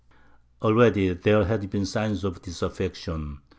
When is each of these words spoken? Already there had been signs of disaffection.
Already 0.63 1.13
there 1.13 1.45
had 1.45 1.69
been 1.69 1.85
signs 1.85 2.23
of 2.23 2.41
disaffection. 2.41 3.41